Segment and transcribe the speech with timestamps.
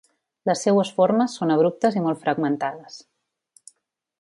[0.49, 2.99] Les seues formes són abruptes i molt fragmentades.